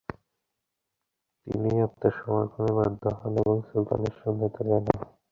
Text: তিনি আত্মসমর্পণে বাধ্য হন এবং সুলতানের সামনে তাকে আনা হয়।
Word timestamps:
তিনি 1.47 1.69
আত্মসমর্পণে 1.83 2.71
বাধ্য 2.77 3.03
হন 3.19 3.33
এবং 3.41 3.55
সুলতানের 3.67 4.13
সামনে 4.19 4.45
তাকে 4.47 4.71
আনা 4.77 4.93
হয়। 4.97 5.11